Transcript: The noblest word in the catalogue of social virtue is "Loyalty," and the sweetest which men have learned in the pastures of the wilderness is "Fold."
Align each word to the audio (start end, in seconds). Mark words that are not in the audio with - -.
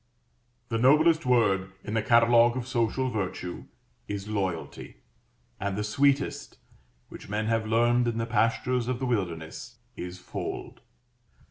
The 0.69 0.79
noblest 0.79 1.27
word 1.27 1.73
in 1.83 1.93
the 1.93 2.01
catalogue 2.01 2.57
of 2.57 2.67
social 2.67 3.11
virtue 3.11 3.65
is 4.07 4.27
"Loyalty," 4.27 4.95
and 5.59 5.77
the 5.77 5.83
sweetest 5.83 6.57
which 7.09 7.29
men 7.29 7.45
have 7.45 7.67
learned 7.67 8.07
in 8.07 8.17
the 8.17 8.25
pastures 8.25 8.87
of 8.87 8.97
the 8.97 9.05
wilderness 9.05 9.77
is 9.95 10.17
"Fold." 10.17 10.81